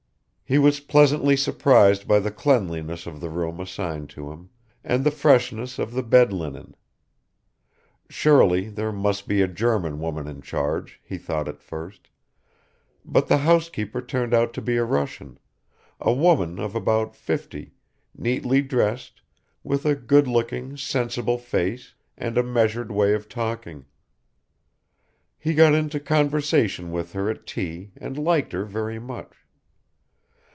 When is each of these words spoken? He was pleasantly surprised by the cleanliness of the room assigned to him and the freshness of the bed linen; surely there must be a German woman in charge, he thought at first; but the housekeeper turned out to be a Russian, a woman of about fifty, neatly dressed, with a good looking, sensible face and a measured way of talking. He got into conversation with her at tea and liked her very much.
He 0.43 0.57
was 0.59 0.81
pleasantly 0.81 1.37
surprised 1.37 2.09
by 2.09 2.19
the 2.19 2.29
cleanliness 2.29 3.07
of 3.07 3.21
the 3.21 3.29
room 3.29 3.61
assigned 3.61 4.09
to 4.09 4.33
him 4.33 4.49
and 4.83 5.05
the 5.05 5.09
freshness 5.09 5.79
of 5.79 5.93
the 5.93 6.03
bed 6.03 6.33
linen; 6.33 6.75
surely 8.09 8.67
there 8.67 8.91
must 8.91 9.29
be 9.29 9.41
a 9.41 9.47
German 9.47 10.01
woman 10.01 10.27
in 10.27 10.41
charge, 10.41 10.99
he 11.05 11.17
thought 11.17 11.47
at 11.47 11.61
first; 11.63 12.09
but 13.05 13.29
the 13.29 13.37
housekeeper 13.37 14.01
turned 14.01 14.33
out 14.33 14.51
to 14.53 14.61
be 14.61 14.75
a 14.75 14.83
Russian, 14.83 15.39
a 16.01 16.11
woman 16.11 16.59
of 16.59 16.75
about 16.75 17.15
fifty, 17.15 17.71
neatly 18.13 18.61
dressed, 18.61 19.21
with 19.63 19.85
a 19.85 19.95
good 19.95 20.27
looking, 20.27 20.75
sensible 20.75 21.37
face 21.37 21.93
and 22.17 22.37
a 22.37 22.43
measured 22.43 22.91
way 22.91 23.13
of 23.13 23.29
talking. 23.29 23.85
He 25.39 25.53
got 25.53 25.73
into 25.73 26.01
conversation 26.01 26.91
with 26.91 27.13
her 27.13 27.29
at 27.29 27.45
tea 27.47 27.93
and 27.95 28.17
liked 28.17 28.51
her 28.51 28.65
very 28.65 28.99
much. 28.99 29.37